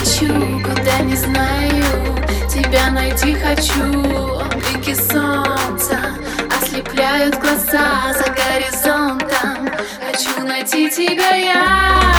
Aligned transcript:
лечу, 0.00 0.62
куда 0.62 0.98
не 1.00 1.16
знаю 1.16 1.84
Тебя 2.48 2.90
найти 2.90 3.34
хочу. 3.34 4.42
Блики 4.56 4.94
солнца 4.94 5.98
ослепляют 6.60 7.38
глаза 7.38 8.12
за 8.12 8.24
горизонтом. 8.32 9.70
Хочу 10.06 10.44
найти 10.44 10.90
тебя 10.90 11.34
я. 11.36 12.17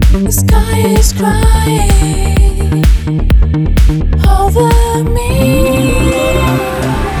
The 0.00 0.32
sky 0.32 0.78
is 0.98 1.12
crying 1.12 2.82
over 4.26 5.04
me. 5.04 7.13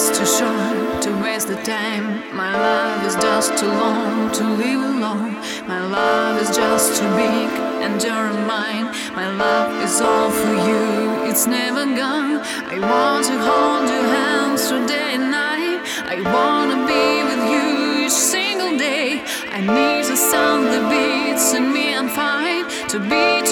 is 0.00 0.18
too 0.18 0.24
short 0.24 1.02
to 1.02 1.10
waste 1.22 1.48
the 1.48 1.56
time. 1.56 2.06
My 2.34 2.52
love 2.66 3.06
is 3.06 3.16
just 3.16 3.58
too 3.58 3.68
long 3.68 4.32
to 4.32 4.44
live 4.62 4.82
alone. 4.92 5.32
My 5.68 5.82
love 5.98 6.40
is 6.40 6.48
just 6.56 6.96
too 6.98 7.10
big 7.16 7.48
and 7.84 8.02
you're 8.02 8.32
mine. 8.54 8.86
My 9.20 9.28
love 9.44 9.70
is 9.84 10.00
all 10.00 10.30
for 10.30 10.54
you, 10.68 10.84
it's 11.30 11.46
never 11.46 11.84
gone. 12.02 12.36
I 12.72 12.76
want 12.90 13.26
to 13.30 13.36
hold 13.48 13.84
your 13.94 14.06
hands 14.16 14.68
through 14.68 14.86
day 14.86 15.10
and 15.18 15.30
night. 15.30 15.80
I 16.14 16.16
wanna 16.34 16.78
be 16.92 17.06
with 17.28 17.42
you 17.52 18.06
each 18.06 18.18
single 18.34 18.72
day. 18.78 19.22
I 19.58 19.60
need 19.60 20.02
to 20.10 20.16
sound 20.16 20.62
the 20.74 20.82
beats 20.92 21.52
in 21.52 21.72
me 21.74 21.86
and 21.98 22.10
fine 22.10 22.64
to 22.88 22.98
be. 22.98 23.49